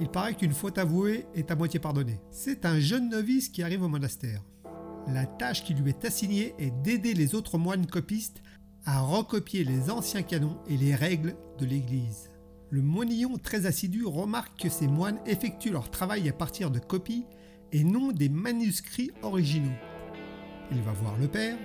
[0.00, 2.20] Il paraît qu'une faute avouée est à moitié pardonnée.
[2.30, 4.42] C'est un jeune novice qui arrive au monastère.
[5.08, 8.42] La tâche qui lui est assignée est d'aider les autres moines copistes
[8.84, 12.30] à recopier les anciens canons et les règles de l'Église.
[12.70, 17.24] Le moinillon très assidu remarque que ces moines effectuent leur travail à partir de copies
[17.72, 19.76] et non des manuscrits originaux.
[20.70, 21.56] Il va voir le père,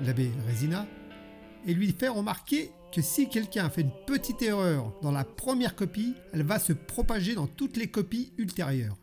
[0.00, 0.86] l'abbé Résina,
[1.66, 6.14] et lui fait remarquer que si quelqu'un fait une petite erreur dans la première copie,
[6.32, 8.98] elle va se propager dans toutes les copies ultérieures.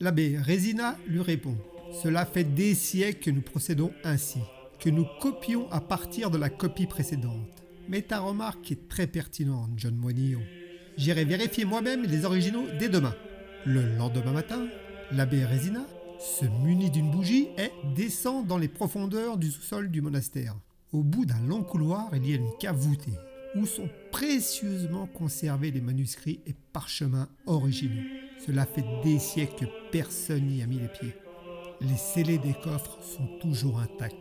[0.00, 1.56] L'abbé Résina lui répond
[2.02, 4.40] Cela fait des siècles que nous procédons ainsi,
[4.80, 7.64] que nous copions à partir de la copie précédente.
[7.88, 10.42] Mais ta remarque est très pertinente, John Moinillon.
[10.96, 13.14] J'irai vérifier moi-même les originaux dès demain.
[13.66, 14.66] Le lendemain matin,
[15.12, 15.86] l'abbé Résina
[16.18, 20.56] se munit d'une bougie et descend dans les profondeurs du sous-sol du monastère.
[20.92, 23.12] Au bout d'un long couloir, il y a une cave voûtée
[23.54, 28.02] où sont précieusement conservés les manuscrits et parchemins originaux.
[28.46, 31.14] Cela fait des siècles que personne n'y a mis les pieds.
[31.82, 34.16] Les scellés des coffres sont toujours intacts.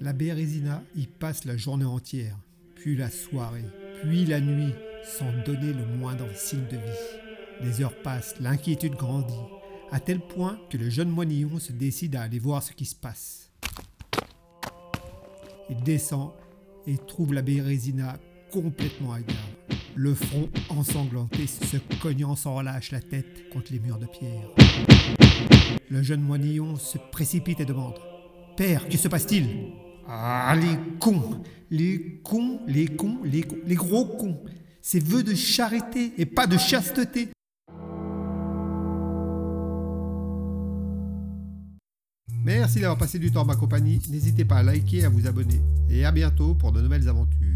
[0.00, 2.36] L'abbé Résina y passe la journée entière,
[2.74, 3.64] puis la soirée,
[4.02, 4.72] puis la nuit,
[5.04, 7.62] sans donner le moindre signe de vie.
[7.62, 9.34] Les heures passent, l'inquiétude grandit,
[9.90, 12.94] à tel point que le jeune moinillon se décide à aller voir ce qui se
[12.94, 13.47] passe.
[15.70, 16.30] Il descend
[16.86, 18.16] et trouve l'abbé Résina
[18.50, 19.36] complètement hagard,
[19.94, 24.48] le front ensanglanté, se cognant sans relâche la tête contre les murs de pierre.
[25.90, 27.98] Le jeune moinillon se précipite et demande
[28.56, 29.72] Père, que se passe-t-il?
[30.06, 34.40] Ah, les cons Les cons, les cons, les cons, les gros cons.
[34.80, 37.28] C'est vœux de charité et pas de chasteté
[42.48, 44.00] Merci d'avoir passé du temps en ma compagnie.
[44.08, 45.60] N'hésitez pas à liker à vous abonner.
[45.90, 47.47] Et à bientôt pour de nouvelles aventures.